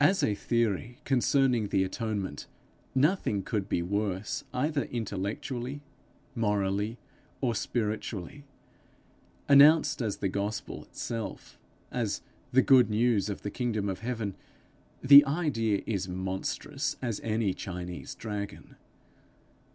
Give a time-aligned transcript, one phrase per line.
[0.03, 2.47] As a theory concerning the atonement
[2.95, 5.81] nothing could be worse, either intellectually,
[6.33, 6.97] morally,
[7.39, 8.43] or spiritually;
[9.47, 11.59] announced as the gospel itself,
[11.91, 14.33] as the good news of the kingdom of heaven,
[15.03, 18.77] the idea is monstrous as any Chinese dragon.